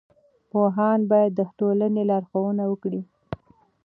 [0.49, 3.01] پوهان باید د ټولنې لارښوونه وکړي.